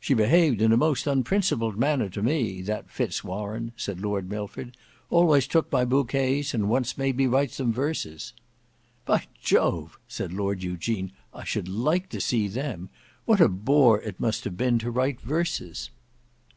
"She 0.00 0.14
behaved 0.14 0.60
in 0.60 0.72
a 0.72 0.76
most 0.76 1.06
unprincipled 1.06 1.76
manner 1.76 2.08
to 2.08 2.24
me—that 2.24 2.90
Fitz 2.90 3.22
Warene," 3.22 3.70
said 3.76 4.00
Lord 4.00 4.28
Milford, 4.28 4.76
"always 5.10 5.46
took 5.46 5.70
my 5.70 5.84
bouquets 5.84 6.54
and 6.54 6.68
once 6.68 6.98
made 6.98 7.16
me 7.16 7.26
write 7.28 7.52
some 7.52 7.72
verses." 7.72 8.32
"By 9.06 9.26
Jove!" 9.40 9.96
said 10.08 10.32
Lord 10.32 10.64
Eugene, 10.64 11.12
"I 11.32 11.44
should 11.44 11.68
like 11.68 12.08
to 12.08 12.20
see 12.20 12.48
them. 12.48 12.88
What 13.26 13.40
a 13.40 13.46
bore 13.48 14.00
it 14.02 14.18
must 14.18 14.42
have 14.42 14.56
been 14.56 14.76
to 14.80 14.90
write 14.90 15.20
verses." 15.20 15.90